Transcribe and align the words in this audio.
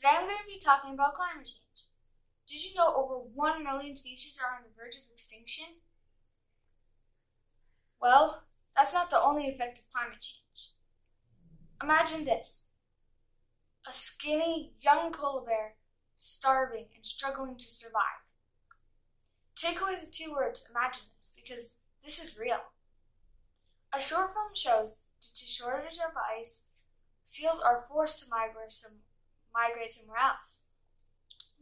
Today 0.00 0.14
I'm 0.16 0.24
going 0.24 0.38
to 0.38 0.46
be 0.46 0.58
talking 0.58 0.94
about 0.94 1.12
climate 1.12 1.44
change. 1.44 1.84
Did 2.48 2.64
you 2.64 2.74
know 2.74 2.94
over 2.96 3.16
1 3.16 3.62
million 3.62 3.94
species 3.94 4.40
are 4.40 4.56
on 4.56 4.62
the 4.62 4.70
verge 4.74 4.94
of 4.94 5.02
extinction? 5.12 5.66
Well, 8.00 8.44
that's 8.74 8.94
not 8.94 9.10
the 9.10 9.20
only 9.20 9.46
effect 9.46 9.78
of 9.78 9.92
climate 9.92 10.20
change. 10.22 10.72
Imagine 11.82 12.24
this 12.24 12.68
a 13.86 13.92
skinny 13.92 14.72
young 14.80 15.12
polar 15.12 15.44
bear 15.44 15.74
starving 16.14 16.86
and 16.96 17.04
struggling 17.04 17.56
to 17.56 17.66
survive. 17.66 18.24
Take 19.54 19.82
away 19.82 19.96
the 20.00 20.10
two 20.10 20.32
words 20.32 20.64
imagine 20.70 21.08
this 21.18 21.30
because 21.36 21.80
this 22.02 22.24
is 22.24 22.38
real. 22.38 22.72
A 23.94 24.00
short 24.00 24.32
film 24.32 24.54
shows 24.54 25.00
due 25.20 25.44
to 25.44 25.44
shortage 25.44 25.98
of 25.98 26.16
ice, 26.38 26.68
seals 27.22 27.60
are 27.60 27.84
forced 27.86 28.22
to 28.22 28.30
migrate, 28.30 28.72
some, 28.72 29.00
migrate 29.54 29.92
somewhere 29.92 30.18
else, 30.18 30.62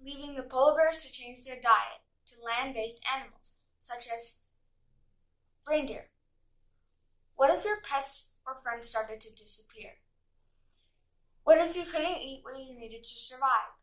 leaving 0.02 0.35
the 0.35 0.43
polar 0.43 0.76
bears 0.76 1.03
to 1.03 1.13
change 1.13 1.44
their 1.44 1.61
diet 1.61 2.03
to 2.26 2.35
land 2.44 2.75
based 2.75 3.04
animals, 3.13 3.54
such 3.80 4.07
as 4.14 4.40
reindeer. 5.68 6.11
What 7.36 7.57
if 7.57 7.64
your 7.64 7.80
pets 7.80 8.32
or 8.46 8.61
friends 8.63 8.89
started 8.89 9.21
to 9.21 9.30
disappear? 9.30 10.03
What 11.44 11.58
if 11.58 11.77
you 11.77 11.85
couldn't 11.85 12.18
eat 12.18 12.40
what 12.43 12.58
you 12.58 12.79
needed 12.79 13.04
to 13.04 13.21
survive? 13.21 13.79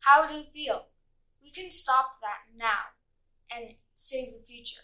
How 0.00 0.26
do 0.28 0.34
you 0.34 0.44
feel? 0.52 0.86
We 1.42 1.50
can 1.50 1.70
stop 1.70 2.18
that 2.20 2.50
now 2.56 2.92
and 3.50 3.74
save 3.94 4.32
the 4.32 4.44
future. 4.46 4.82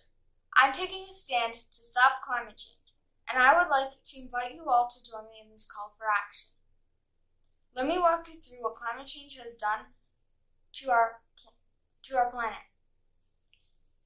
I'm 0.57 0.73
taking 0.73 1.05
a 1.09 1.13
stand 1.13 1.55
to 1.55 1.85
stop 1.85 2.25
climate 2.27 2.57
change, 2.57 2.95
and 3.29 3.43
I 3.43 3.59
would 3.59 3.69
like 3.69 3.93
to 4.05 4.21
invite 4.21 4.55
you 4.55 4.69
all 4.69 4.89
to 4.89 5.11
join 5.11 5.25
me 5.25 5.43
in 5.45 5.51
this 5.51 5.69
call 5.71 5.95
for 5.99 6.07
action. 6.07 6.53
Let 7.75 7.87
me 7.87 7.99
walk 7.99 8.29
you 8.29 8.41
through 8.41 8.63
what 8.63 8.77
climate 8.77 9.07
change 9.09 9.37
has 9.37 9.57
done 9.57 9.87
to 10.75 10.91
our 10.91 11.23
to 12.05 12.17
our 12.17 12.31
planet. 12.31 12.59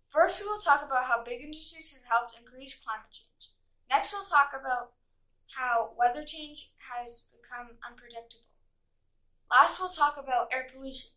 First, 0.08 0.40
we 0.40 0.46
will 0.48 0.58
talk 0.60 0.82
about 0.82 1.04
how 1.04 1.22
big 1.22 1.40
industries 1.42 1.92
have 1.92 2.02
helped 2.04 2.34
increase 2.36 2.74
climate 2.74 3.12
change. 3.12 3.52
Next, 3.88 4.12
we'll 4.12 4.24
talk 4.24 4.50
about 4.52 4.94
how 5.56 5.94
weather 5.98 6.24
change 6.24 6.72
has 6.78 7.28
become 7.32 7.78
unpredictable. 7.86 8.44
Last, 9.50 9.80
we'll 9.80 9.88
talk 9.88 10.16
about 10.16 10.52
air 10.52 10.68
pollution. 10.72 11.10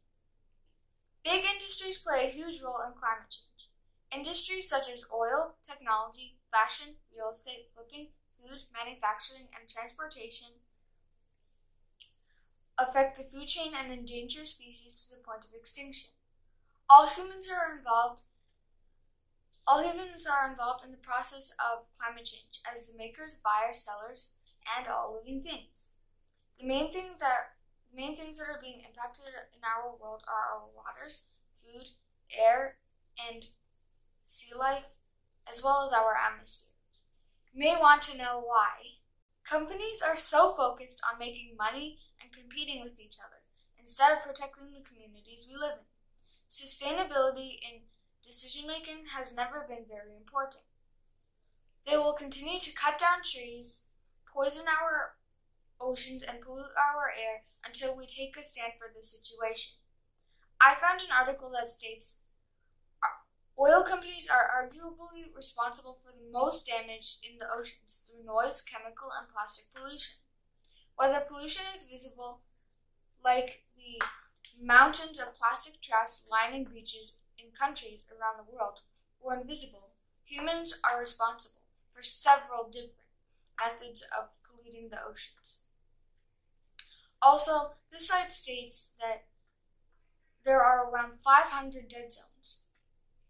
Big 1.24 1.46
industries 1.46 1.98
play 1.98 2.28
a 2.28 2.30
huge 2.32 2.62
role 2.62 2.82
in 2.82 2.92
climate 2.92 3.30
change. 3.30 3.70
Industries 4.12 4.68
such 4.68 4.90
as 4.90 5.06
oil, 5.14 5.56
technology, 5.64 6.40
fashion, 6.52 6.98
real 7.16 7.30
estate, 7.30 7.70
flipping, 7.74 8.10
food, 8.36 8.64
manufacturing, 8.74 9.48
and 9.58 9.70
transportation 9.70 10.50
affect 12.80 13.18
the 13.18 13.24
food 13.24 13.48
chain 13.48 13.74
and 13.78 13.92
endanger 13.92 14.46
species 14.46 15.06
to 15.06 15.16
the 15.16 15.24
point 15.24 15.46
of 15.46 15.54
extinction. 15.54 16.12
All 16.90 17.08
humans 17.08 17.48
are 17.50 17.78
involved 17.78 18.24
all 19.70 19.84
humans 19.84 20.26
are 20.26 20.50
involved 20.50 20.84
in 20.84 20.90
the 20.90 20.98
process 20.98 21.54
of 21.62 21.86
climate 21.96 22.26
change 22.26 22.60
as 22.66 22.88
the 22.88 22.98
makers, 22.98 23.38
buyers, 23.38 23.78
sellers, 23.78 24.32
and 24.66 24.88
all 24.88 25.14
living 25.14 25.44
things. 25.44 25.92
The 26.60 26.66
main 26.66 26.92
thing 26.92 27.18
that 27.20 27.54
the 27.92 27.96
main 27.96 28.18
things 28.18 28.40
that 28.40 28.50
are 28.50 28.60
being 28.60 28.80
impacted 28.80 29.26
in 29.54 29.62
our 29.62 29.94
world 29.96 30.24
are 30.28 30.58
our 30.58 30.66
waters, 30.76 31.28
food, 31.62 31.86
air, 32.36 32.78
and 33.30 33.46
sea 34.26 34.56
life, 34.58 34.90
as 35.48 35.64
well 35.64 35.84
as 35.86 35.94
our 35.94 36.16
atmosphere. 36.16 36.74
You 37.54 37.60
may 37.60 37.76
want 37.80 38.02
to 38.04 38.18
know 38.18 38.42
why. 38.44 38.98
Companies 39.44 40.02
are 40.02 40.18
so 40.18 40.56
focused 40.56 41.00
on 41.06 41.20
making 41.20 41.56
money 41.56 42.00
and 42.22 42.32
competing 42.32 42.84
with 42.84 43.00
each 43.00 43.18
other 43.20 43.42
instead 43.78 44.12
of 44.12 44.24
protecting 44.24 44.74
the 44.74 44.84
communities 44.84 45.48
we 45.48 45.56
live 45.56 45.80
in. 45.80 45.88
Sustainability 46.50 47.60
in 47.62 47.88
decision 48.24 48.68
making 48.68 49.14
has 49.16 49.36
never 49.36 49.66
been 49.68 49.86
very 49.88 50.16
important. 50.18 50.64
They 51.86 51.98
will 51.98 52.14
continue 52.14 52.60
to 52.60 52.74
cut 52.74 53.00
down 53.00 53.24
trees, 53.24 53.86
poison 54.28 54.66
our 54.68 55.16
oceans, 55.80 56.24
and 56.24 56.42
pollute 56.42 56.76
our 56.78 57.10
air 57.10 57.44
until 57.66 57.96
we 57.96 58.06
take 58.06 58.36
a 58.38 58.44
stand 58.44 58.74
for 58.78 58.92
the 58.94 59.04
situation. 59.04 59.78
I 60.60 60.76
found 60.76 61.02
an 61.02 61.16
article 61.16 61.52
that 61.56 61.70
states 61.70 62.24
oil 63.60 63.84
companies 63.84 64.28
are 64.30 64.48
arguably 64.48 65.36
responsible 65.36 65.98
for 66.04 66.12
the 66.12 66.32
most 66.32 66.68
damage 66.68 67.18
in 67.24 67.38
the 67.40 67.46
oceans 67.52 68.04
through 68.06 68.26
noise, 68.26 68.62
chemical, 68.62 69.10
and 69.18 69.28
plastic 69.32 69.66
pollution. 69.74 70.16
Whether 71.00 71.22
pollution 71.22 71.64
is 71.74 71.88
visible, 71.88 72.42
like 73.24 73.64
the 73.78 74.04
mountains 74.62 75.18
of 75.18 75.34
plastic 75.40 75.80
trash 75.80 76.28
lining 76.30 76.66
beaches 76.66 77.20
in 77.38 77.56
countries 77.58 78.04
around 78.12 78.36
the 78.36 78.54
world, 78.54 78.82
or 79.22 79.34
invisible, 79.34 79.96
humans 80.26 80.76
are 80.84 81.00
responsible 81.00 81.62
for 81.96 82.02
several 82.04 82.68
different 82.70 83.16
methods 83.56 84.04
of 84.12 84.28
polluting 84.44 84.90
the 84.90 85.00
oceans. 85.00 85.62
Also, 87.22 87.76
this 87.94 88.10
site 88.10 88.34
states 88.34 88.92
that 89.00 89.24
there 90.44 90.62
are 90.62 90.92
around 90.92 91.24
500 91.24 91.88
dead 91.88 92.12
zones 92.12 92.64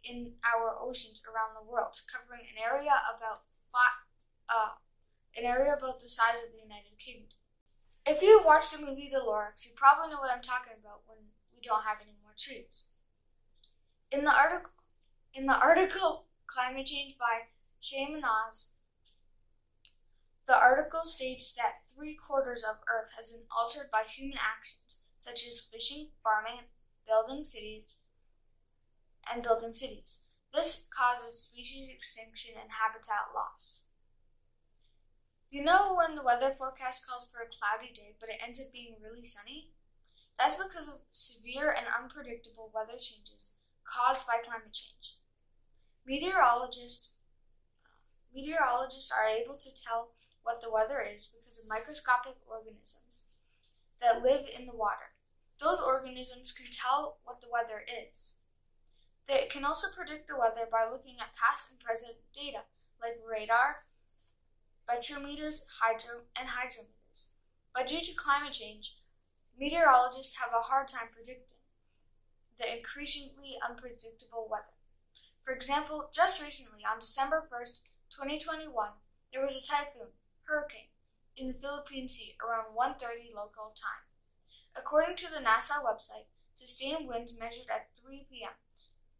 in 0.03 0.33
our 0.41 0.75
oceans 0.81 1.21
around 1.21 1.53
the 1.53 1.71
world, 1.71 2.01
covering 2.11 2.47
an 2.49 2.57
area 2.57 2.97
about 3.15 3.43
five, 3.71 4.09
uh, 4.49 4.71
an 5.37 5.45
area 5.45 5.75
about 5.77 5.99
the 6.01 6.09
size 6.09 6.41
of 6.43 6.51
the 6.51 6.57
United 6.57 6.97
Kingdom. 6.97 7.38
If 8.09 8.23
you've 8.23 8.43
watched 8.43 8.71
the 8.71 8.83
movie 8.83 9.07
The 9.13 9.19
Lorax, 9.19 9.67
you 9.67 9.71
probably 9.75 10.09
know 10.09 10.19
what 10.19 10.31
I'm 10.33 10.41
talking 10.41 10.73
about 10.81 11.05
when 11.05 11.29
we 11.53 11.61
don't 11.61 11.83
have 11.83 12.01
any 12.01 12.17
more 12.23 12.33
trees. 12.35 12.85
In 14.09 14.25
the 14.25 14.33
article, 14.33 14.71
in 15.31 15.45
the 15.45 15.53
article 15.53 16.25
"Climate 16.47 16.87
Change" 16.87 17.19
by 17.19 17.53
Shaman 17.79 18.23
Oz, 18.25 18.73
the 20.47 20.57
article 20.57 21.03
states 21.03 21.53
that 21.53 21.85
three 21.93 22.15
quarters 22.15 22.63
of 22.63 22.77
Earth 22.89 23.11
has 23.15 23.29
been 23.29 23.45
altered 23.55 23.91
by 23.91 24.01
human 24.09 24.39
actions, 24.41 25.01
such 25.19 25.45
as 25.45 25.61
fishing, 25.61 26.09
farming, 26.23 26.65
building 27.05 27.45
cities, 27.45 27.89
and 29.31 29.43
building 29.43 29.75
cities. 29.75 30.21
This 30.51 30.87
causes 30.89 31.43
species 31.43 31.87
extinction 31.93 32.55
and 32.59 32.71
habitat 32.71 33.35
loss. 33.35 33.83
You 35.49 35.63
know 35.63 35.97
when 35.97 36.15
the 36.15 36.21
weather 36.21 36.53
forecast 36.55 37.07
calls 37.07 37.25
for 37.25 37.41
a 37.41 37.49
cloudy 37.49 37.91
day, 37.91 38.13
but 38.19 38.29
it 38.29 38.37
ends 38.37 38.61
up 38.61 38.71
being 38.71 39.01
really 39.01 39.25
sunny? 39.25 39.73
That's 40.37 40.55
because 40.55 40.87
of 40.87 41.01
severe 41.09 41.73
and 41.73 41.87
unpredictable 41.89 42.69
weather 42.73 43.01
changes 43.01 43.57
caused 43.83 44.27
by 44.27 44.37
climate 44.45 44.73
change. 44.73 45.17
Meteorologists 46.05 47.15
meteorologists 48.33 49.11
are 49.11 49.25
able 49.25 49.57
to 49.57 49.73
tell 49.73 50.13
what 50.43 50.61
the 50.61 50.69
weather 50.69 51.01
is 51.01 51.27
because 51.27 51.57
of 51.57 51.67
microscopic 51.67 52.37
organisms 52.45 53.25
that 53.99 54.21
live 54.21 54.45
in 54.47 54.67
the 54.67 54.75
water. 54.75 55.17
Those 55.59 55.81
organisms 55.81 56.53
can 56.53 56.67
tell 56.71 57.17
what 57.25 57.41
the 57.41 57.49
weather 57.51 57.83
is. 57.83 58.35
They 59.27 59.49
can 59.49 59.65
also 59.65 59.87
predict 59.89 60.29
the 60.29 60.37
weather 60.37 60.69
by 60.71 60.85
looking 60.89 61.17
at 61.19 61.35
past 61.35 61.71
and 61.71 61.79
present 61.79 62.21
data 62.33 62.69
like 63.01 63.17
radar, 63.25 63.88
barometers, 64.89 65.65
hydro, 65.81 66.25
and 66.35 66.49
hydrometers. 66.49 67.29
But 67.73 67.87
due 67.87 68.01
to 68.01 68.13
climate 68.15 68.53
change, 68.53 68.97
meteorologists 69.57 70.37
have 70.39 70.51
a 70.53 70.65
hard 70.65 70.87
time 70.87 71.09
predicting 71.13 71.57
the 72.57 72.77
increasingly 72.77 73.55
unpredictable 73.63 74.47
weather. 74.49 74.75
For 75.45 75.53
example, 75.53 76.09
just 76.13 76.41
recently, 76.41 76.83
on 76.83 76.99
December 76.99 77.47
1st, 77.51 77.79
2021, 78.11 78.73
there 79.31 79.41
was 79.41 79.55
a 79.55 79.65
typhoon, 79.65 80.11
hurricane, 80.43 80.91
in 81.37 81.47
the 81.47 81.53
Philippine 81.53 82.09
Sea 82.09 82.35
around 82.43 82.75
1.30 82.75 83.33
local 83.33 83.71
time. 83.71 84.03
According 84.75 85.15
to 85.17 85.31
the 85.31 85.39
NASA 85.39 85.79
website, 85.79 86.27
sustained 86.55 87.07
winds 87.07 87.33
measured 87.39 87.71
at 87.71 87.95
3 87.95 88.27
p.m. 88.29 88.53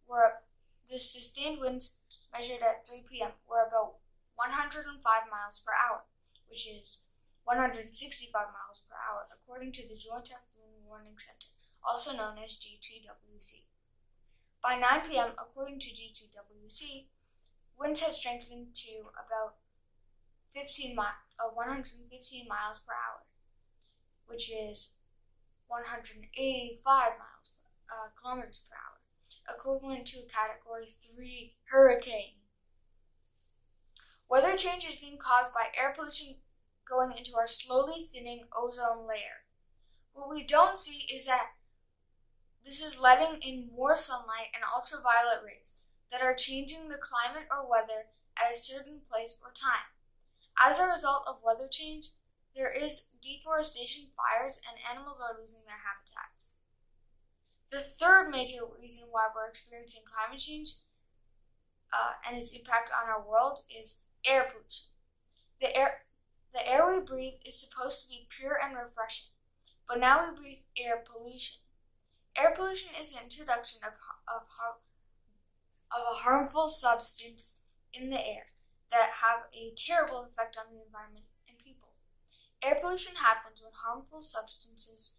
were 0.08 0.44
the 0.90 1.00
sustained 1.00 1.60
winds 1.60 1.96
measured 2.34 2.62
at 2.62 2.86
3 2.88 3.06
p.m. 3.10 3.32
were 3.48 3.66
about 3.66 3.96
105 4.40 5.04
miles 5.04 5.60
per 5.60 5.76
hour, 5.76 6.08
which 6.48 6.64
is 6.64 7.04
165 7.44 8.32
miles 8.32 8.80
per 8.88 8.96
hour, 8.96 9.28
according 9.28 9.76
to 9.76 9.84
the 9.84 10.00
Joint 10.00 10.32
Typhoon 10.32 10.88
Warning 10.88 11.20
Center 11.20 11.52
also 11.84 12.16
known 12.16 12.38
as 12.44 12.58
G2WC. 12.58 13.64
By 14.62 14.78
9 14.78 15.10
p.m., 15.10 15.32
according 15.40 15.80
to 15.80 15.90
G2WC, 15.90 17.08
winds 17.78 18.02
had 18.02 18.14
strengthened 18.14 18.76
to 18.76 19.08
about 19.16 19.56
15 20.54 20.96
mi- 20.96 21.20
uh, 21.40 21.50
115 21.54 22.48
miles 22.48 22.80
per 22.80 22.94
hour, 22.94 23.24
which 24.28 24.52
is 24.52 24.90
185 25.68 26.84
miles 26.84 27.52
per, 27.64 27.96
uh, 27.96 28.10
kilometers 28.20 28.64
per 28.68 28.76
hour, 28.76 29.00
equivalent 29.56 30.06
to 30.08 30.20
a 30.20 30.28
Category 30.28 30.96
3 31.02 31.56
hurricane. 31.72 32.39
Weather 34.30 34.56
change 34.56 34.86
is 34.88 34.98
being 34.98 35.18
caused 35.18 35.54
by 35.54 35.74
air 35.76 35.92
pollution 35.98 36.36
going 36.88 37.18
into 37.18 37.36
our 37.36 37.48
slowly 37.48 38.08
thinning 38.12 38.44
ozone 38.56 39.08
layer. 39.08 39.46
What 40.14 40.30
we 40.30 40.44
don't 40.44 40.78
see 40.78 41.08
is 41.12 41.26
that 41.26 41.58
this 42.64 42.82
is 42.84 43.00
letting 43.00 43.42
in 43.42 43.72
more 43.76 43.96
sunlight 43.96 44.54
and 44.54 44.64
ultraviolet 44.64 45.42
rays 45.44 45.80
that 46.12 46.22
are 46.22 46.36
changing 46.36 46.90
the 46.90 47.02
climate 47.02 47.50
or 47.50 47.68
weather 47.68 48.14
at 48.38 48.54
a 48.54 48.58
certain 48.58 49.02
place 49.10 49.38
or 49.42 49.50
time. 49.50 49.90
As 50.62 50.78
a 50.78 50.86
result 50.86 51.24
of 51.26 51.42
weather 51.44 51.68
change, 51.70 52.10
there 52.56 52.72
is 52.72 53.08
deforestation, 53.22 54.14
fires, 54.14 54.60
and 54.68 54.78
animals 54.86 55.22
are 55.22 55.40
losing 55.40 55.62
their 55.66 55.82
habitats. 55.82 56.58
The 57.72 57.82
third 57.82 58.30
major 58.30 58.62
reason 58.80 59.06
why 59.10 59.30
we're 59.34 59.50
experiencing 59.50 60.02
climate 60.06 60.42
change 60.42 60.76
uh, 61.94 62.22
and 62.28 62.38
its 62.38 62.52
impact 62.52 62.92
on 62.94 63.10
our 63.10 63.22
world 63.22 63.62
is 63.70 64.02
air 64.26 64.44
pollution. 64.52 64.90
The 65.62 65.76
air, 65.76 66.06
the 66.54 66.68
air 66.68 66.88
we 66.88 67.02
breathe 67.02 67.42
is 67.46 67.60
supposed 67.60 68.04
to 68.04 68.10
be 68.10 68.28
pure 68.30 68.58
and 68.62 68.76
refreshing, 68.76 69.32
but 69.88 70.00
now 70.00 70.30
we 70.30 70.40
breathe 70.40 70.64
air 70.78 71.04
pollution. 71.06 71.60
Air 72.38 72.54
pollution 72.56 72.92
is 73.00 73.12
the 73.12 73.22
introduction 73.24 73.82
of, 73.84 73.94
of, 74.28 74.44
of 75.92 76.02
a 76.12 76.16
harmful 76.24 76.68
substance 76.68 77.60
in 77.94 78.10
the 78.10 78.20
air 78.20 78.54
that 78.92 79.22
have 79.22 79.46
a 79.54 79.74
terrible 79.76 80.24
effect 80.24 80.58
on 80.58 80.74
the 80.74 80.82
environment 80.86 81.26
and 81.48 81.58
people. 81.58 81.90
Air 82.64 82.80
pollution 82.82 83.16
happens 83.16 83.62
when 83.62 83.72
harmful 83.74 84.22
substances 84.22 85.16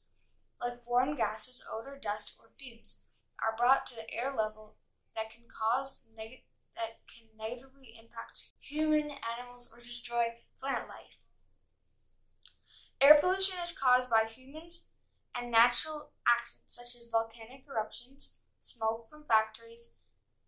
like 0.60 0.84
foreign 0.84 1.16
gases, 1.16 1.62
odor, 1.72 1.98
dust, 2.00 2.34
or 2.38 2.50
fumes 2.58 3.00
are 3.40 3.56
brought 3.56 3.86
to 3.86 3.94
the 3.94 4.10
air 4.12 4.34
level 4.36 4.74
that 5.16 5.30
can 5.30 5.44
cause 5.48 6.04
neg- 6.16 6.44
that 6.80 7.04
can 7.06 7.28
negatively 7.36 7.94
impact 8.00 8.42
human, 8.58 9.12
animals, 9.36 9.70
or 9.72 9.78
destroy 9.80 10.40
plant 10.60 10.88
life. 10.88 11.20
Air 13.00 13.18
pollution 13.20 13.56
is 13.62 13.76
caused 13.76 14.08
by 14.10 14.24
humans 14.24 14.88
and 15.34 15.50
natural 15.50 16.10
actions 16.26 16.64
such 16.66 16.96
as 16.96 17.08
volcanic 17.10 17.64
eruptions, 17.68 18.36
smoke 18.58 19.08
from 19.08 19.24
factories, 19.24 19.92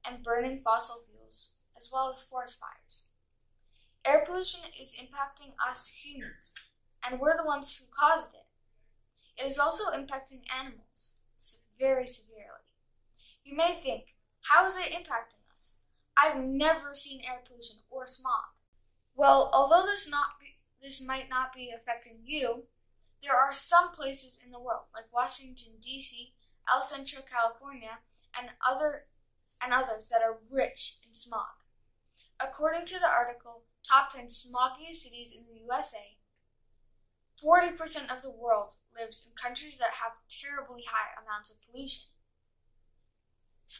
and 0.04 0.24
burning 0.24 0.62
fossil 0.62 1.02
fuels, 1.06 1.54
as 1.76 1.90
well 1.92 2.08
as 2.10 2.22
forest 2.22 2.58
fires. 2.60 3.06
Air 4.04 4.24
pollution 4.26 4.60
is 4.78 4.96
impacting 4.96 5.52
us 5.64 5.88
humans, 5.88 6.52
and 7.04 7.20
we're 7.20 7.36
the 7.36 7.44
ones 7.44 7.76
who 7.76 7.84
caused 7.90 8.34
it. 8.34 8.46
It 9.36 9.46
is 9.46 9.58
also 9.58 9.84
impacting 9.90 10.42
animals 10.54 11.12
very 11.78 12.06
severely. 12.06 12.72
You 13.44 13.56
may 13.56 13.80
think, 13.82 14.14
how 14.42 14.66
is 14.66 14.76
it 14.76 14.92
impacting? 14.92 15.41
I've 16.16 16.42
never 16.42 16.94
seen 16.94 17.22
air 17.26 17.40
pollution 17.46 17.78
or 17.90 18.06
smog. 18.06 18.54
Well, 19.14 19.50
although 19.52 19.86
this 19.86 20.08
not 20.08 20.40
be, 20.40 20.58
this 20.82 21.00
might 21.00 21.28
not 21.28 21.52
be 21.54 21.72
affecting 21.74 22.18
you, 22.24 22.64
there 23.22 23.36
are 23.36 23.54
some 23.54 23.92
places 23.92 24.38
in 24.44 24.50
the 24.50 24.60
world, 24.60 24.86
like 24.94 25.12
Washington 25.12 25.74
D.C., 25.80 26.34
El 26.68 26.82
Centro, 26.82 27.22
California, 27.22 27.98
and 28.38 28.50
other 28.66 29.06
and 29.62 29.72
others 29.72 30.08
that 30.08 30.22
are 30.22 30.40
rich 30.50 30.96
in 31.06 31.14
smog. 31.14 31.62
According 32.40 32.86
to 32.86 32.98
the 32.98 33.08
article 33.08 33.62
Top 33.88 34.12
10 34.12 34.26
Smoggiest 34.26 34.96
Cities 34.96 35.34
in 35.36 35.44
the 35.46 35.60
USA, 35.66 36.16
40% 37.42 38.14
of 38.14 38.22
the 38.22 38.30
world 38.30 38.74
lives 38.94 39.24
in 39.26 39.32
countries 39.34 39.78
that 39.78 40.02
have 40.02 40.12
terribly 40.28 40.84
high 40.86 41.10
amounts 41.20 41.50
of 41.50 41.56
pollution. 41.62 42.04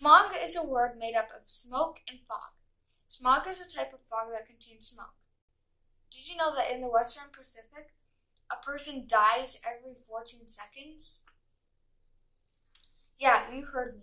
Smog 0.02 0.32
is 0.42 0.56
a 0.56 0.64
word 0.64 0.98
made 0.98 1.14
up 1.14 1.28
of 1.30 1.48
smoke 1.48 1.98
and 2.10 2.18
fog. 2.26 2.58
Smog 3.06 3.46
is 3.46 3.60
a 3.60 3.70
type 3.70 3.94
of 3.94 4.00
fog 4.10 4.32
that 4.32 4.48
contains 4.48 4.88
smoke. 4.88 5.14
Did 6.10 6.28
you 6.28 6.36
know 6.36 6.52
that 6.56 6.72
in 6.72 6.80
the 6.80 6.88
Western 6.88 7.30
Pacific, 7.30 7.94
a 8.50 8.56
person 8.56 9.06
dies 9.06 9.60
every 9.64 9.94
14 9.94 10.48
seconds? 10.48 11.20
Yeah, 13.16 13.42
you 13.54 13.64
heard 13.64 13.94
me. 13.94 14.02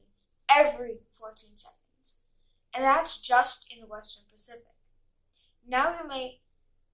Every 0.50 1.00
14 1.19 1.57
seconds. 1.57 2.16
And 2.74 2.86
that's 2.86 3.19
just 3.19 3.69
in 3.69 3.81
the 3.81 3.88
Western 3.88 4.24
Pacific. 4.31 4.80
Now 5.68 5.94
you 6.01 6.07
may 6.07 6.40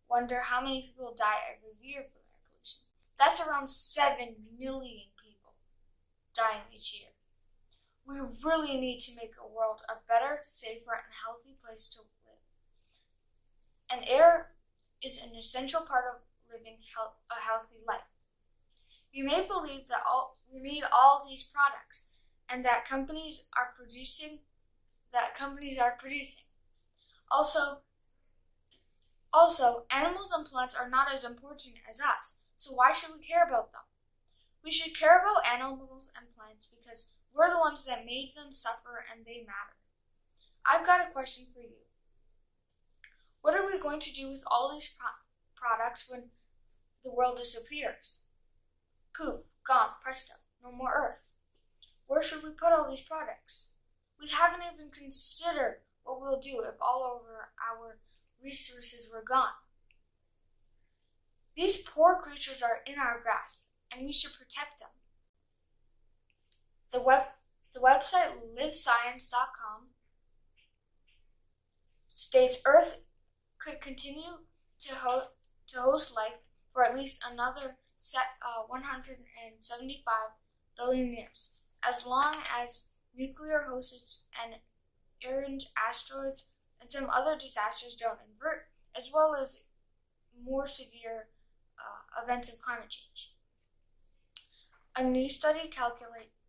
wonder 0.09 0.39
how 0.39 0.61
many 0.61 0.81
people 0.81 1.13
die 1.15 1.45
every 1.55 1.77
year 1.79 2.01
from 2.01 2.23
air 2.25 2.41
pollution. 2.49 2.79
That's 3.19 3.39
around 3.39 3.69
7 3.69 4.33
million 4.57 5.09
people 5.21 5.53
dying 6.33 6.63
each 6.73 6.99
year. 6.99 7.14
We 8.07 8.19
really 8.43 8.77
need 8.79 8.99
to 9.01 9.15
make 9.15 9.33
a 9.39 9.47
world 9.47 9.81
a 9.89 9.95
better, 10.07 10.41
safer, 10.43 10.93
and 10.93 11.13
healthy 11.25 11.57
place 11.63 11.89
to 11.89 12.01
live. 12.01 12.39
And 13.89 14.07
air 14.07 14.51
is 15.03 15.17
an 15.17 15.35
essential 15.35 15.81
part 15.81 16.05
of 16.05 16.21
living 16.51 16.77
a 16.77 17.41
healthy 17.41 17.77
life. 17.87 18.09
You 19.11 19.23
may 19.23 19.47
believe 19.47 19.87
that 19.87 20.03
all, 20.07 20.37
we 20.51 20.59
need 20.59 20.83
all 20.91 21.25
these 21.27 21.43
products 21.43 22.09
and 22.49 22.63
that 22.65 22.87
companies 22.87 23.47
are 23.57 23.73
producing 23.75 24.39
that 25.15 25.33
companies 25.33 25.77
are 25.77 25.95
producing. 25.97 26.43
Also, 27.31 27.79
also, 29.31 29.85
animals 29.89 30.31
and 30.35 30.45
plants 30.45 30.75
are 30.75 30.89
not 30.89 31.07
as 31.13 31.23
important 31.23 31.75
as 31.89 31.99
us, 31.99 32.37
so 32.57 32.73
why 32.73 32.93
should 32.93 33.11
we 33.13 33.25
care 33.25 33.45
about 33.47 33.71
them? 33.71 33.81
We 34.63 34.71
should 34.71 34.97
care 34.97 35.19
about 35.19 35.47
animals 35.47 36.11
and 36.17 36.27
plants 36.35 36.67
because 36.67 37.07
we're 37.35 37.51
the 37.51 37.59
ones 37.59 37.85
that 37.85 38.05
made 38.05 38.31
them 38.35 38.51
suffer 38.51 39.03
and 39.11 39.25
they 39.25 39.43
matter. 39.45 39.75
I've 40.65 40.85
got 40.85 41.05
a 41.05 41.11
question 41.11 41.45
for 41.53 41.59
you. 41.59 41.83
What 43.41 43.55
are 43.55 43.65
we 43.65 43.77
going 43.77 43.99
to 43.99 44.13
do 44.13 44.31
with 44.31 44.41
all 44.47 44.71
these 44.73 44.89
pro- 44.97 45.21
products 45.55 46.05
when 46.09 46.29
the 47.03 47.11
world 47.11 47.37
disappears? 47.37 48.21
Poof, 49.15 49.41
gone, 49.67 49.89
presto, 50.01 50.33
no 50.63 50.71
more 50.71 50.93
Earth. 50.95 51.33
Where 52.07 52.23
should 52.23 52.43
we 52.43 52.51
put 52.51 52.71
all 52.71 52.89
these 52.89 53.01
products? 53.01 53.69
We 54.19 54.29
haven't 54.29 54.63
even 54.73 54.89
considered 54.89 55.81
what 56.03 56.21
we'll 56.21 56.39
do 56.39 56.61
if 56.61 56.75
all 56.81 57.03
of 57.03 57.27
our 57.27 57.97
resources 58.41 59.09
were 59.11 59.23
gone. 59.27 59.59
These 61.55 61.81
poor 61.81 62.19
creatures 62.21 62.61
are 62.61 62.79
in 62.85 62.99
our 62.99 63.19
grasp, 63.21 63.59
and 63.91 64.05
we 64.05 64.13
should 64.13 64.33
protect 64.33 64.79
them. 64.79 64.89
The 66.95 67.01
web 67.01 67.23
the 67.73 67.81
website 67.81 68.31
livescience.com 68.57 69.89
states 72.15 72.59
Earth 72.65 73.01
could 73.59 73.81
continue 73.81 74.45
to, 74.79 74.95
ho- 74.95 75.27
to 75.67 75.81
host 75.81 76.15
life 76.15 76.39
for 76.71 76.85
at 76.85 76.95
least 76.95 77.21
another 77.29 77.75
set, 77.97 78.27
uh, 78.41 78.63
175 78.67 80.13
billion 80.77 81.13
years 81.13 81.59
as 81.83 82.05
long 82.05 82.35
as 82.57 82.91
nuclear 83.13 83.65
hosts 83.69 84.23
and 84.41 84.61
errant 85.21 85.65
asteroids 85.77 86.51
and 86.79 86.89
some 86.89 87.09
other 87.09 87.37
disasters 87.37 87.97
don't 87.97 88.19
invert, 88.31 88.67
as 88.95 89.09
well 89.13 89.35
as 89.35 89.65
more 90.41 90.65
severe 90.65 91.27
uh, 91.77 92.23
events 92.23 92.47
of 92.47 92.61
climate 92.61 92.87
change. 92.87 93.33
A 94.95 95.03
new 95.03 95.29
study 95.29 95.67
calculates 95.67 96.44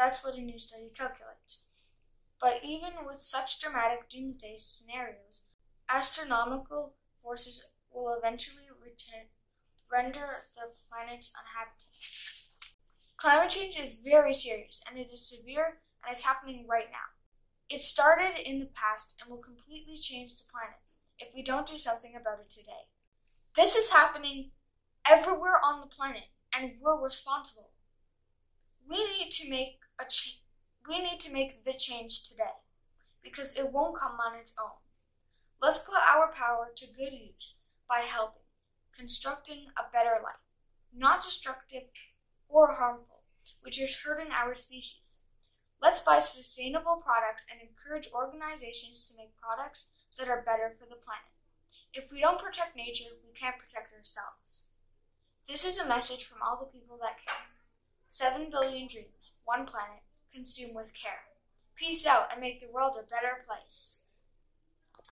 that's 0.00 0.24
what 0.24 0.34
a 0.34 0.40
new 0.40 0.58
study 0.58 0.90
calculates. 0.96 1.66
But 2.40 2.60
even 2.64 3.04
with 3.06 3.20
such 3.20 3.60
dramatic 3.60 4.08
doomsday 4.08 4.56
scenarios, 4.56 5.44
astronomical 5.90 6.94
forces 7.22 7.62
will 7.92 8.16
eventually 8.16 8.64
return, 8.82 9.28
render 9.92 10.48
the 10.56 10.72
planets 10.88 11.30
uninhabitable. 11.36 12.00
Climate 13.18 13.50
change 13.50 13.78
is 13.78 14.00
very 14.02 14.32
serious 14.32 14.82
and 14.88 14.98
it 14.98 15.10
is 15.12 15.28
severe 15.28 15.80
and 16.02 16.12
it's 16.12 16.24
happening 16.24 16.64
right 16.66 16.88
now. 16.90 17.12
It 17.68 17.82
started 17.82 18.40
in 18.42 18.58
the 18.58 18.70
past 18.72 19.20
and 19.20 19.30
will 19.30 19.42
completely 19.42 19.98
change 19.98 20.32
the 20.32 20.50
planet 20.50 20.80
if 21.18 21.28
we 21.34 21.42
don't 21.42 21.68
do 21.68 21.76
something 21.76 22.16
about 22.16 22.40
it 22.40 22.48
today. 22.48 22.88
This 23.54 23.76
is 23.76 23.90
happening 23.90 24.52
everywhere 25.06 25.60
on 25.62 25.82
the 25.82 25.94
planet 25.94 26.32
and 26.58 26.72
we're 26.80 27.04
responsible. 27.04 27.72
We 28.88 28.96
need 28.96 29.30
to 29.32 29.50
make 29.50 29.80
a 30.00 30.08
change. 30.08 30.42
We 30.88 31.02
need 31.02 31.20
to 31.20 31.32
make 31.32 31.64
the 31.64 31.74
change 31.74 32.24
today 32.24 32.64
because 33.22 33.54
it 33.54 33.72
won't 33.72 33.98
come 33.98 34.16
on 34.18 34.38
its 34.38 34.54
own. 34.58 34.80
Let's 35.60 35.78
put 35.78 36.00
our 36.00 36.32
power 36.32 36.72
to 36.74 36.86
good 36.86 37.12
use 37.12 37.60
by 37.88 38.00
helping, 38.00 38.48
constructing 38.96 39.66
a 39.76 39.92
better 39.92 40.16
life, 40.22 40.40
not 40.94 41.22
destructive 41.22 41.92
or 42.48 42.74
harmful, 42.74 43.22
which 43.60 43.80
is 43.80 44.00
hurting 44.04 44.32
our 44.32 44.54
species. 44.54 45.18
Let's 45.82 46.00
buy 46.00 46.18
sustainable 46.18 47.02
products 47.04 47.46
and 47.50 47.60
encourage 47.60 48.08
organizations 48.12 49.04
to 49.08 49.16
make 49.16 49.36
products 49.36 49.88
that 50.18 50.28
are 50.28 50.44
better 50.44 50.74
for 50.78 50.84
the 50.84 51.00
planet. 51.00 51.32
If 51.92 52.10
we 52.10 52.20
don't 52.20 52.40
protect 52.40 52.76
nature, 52.76 53.16
we 53.24 53.32
can't 53.32 53.58
protect 53.58 53.92
ourselves. 53.92 54.68
This 55.48 55.64
is 55.64 55.78
a 55.78 55.88
message 55.88 56.24
from 56.24 56.38
all 56.42 56.56
the 56.56 56.78
people 56.78 56.98
that 57.00 57.18
care. 57.24 57.59
Seven 58.12 58.50
billion 58.50 58.88
dreams, 58.88 59.36
one 59.44 59.64
planet, 59.64 60.02
consume 60.34 60.74
with 60.74 60.92
care. 60.92 61.30
Peace 61.76 62.04
out 62.04 62.26
and 62.32 62.40
make 62.40 62.60
the 62.60 62.66
world 62.66 62.96
a 62.98 63.08
better 63.08 63.44
place. 63.46 63.99